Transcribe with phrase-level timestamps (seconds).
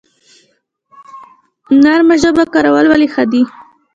[1.83, 3.41] نرمه ژبه کارول ولې ښه دي؟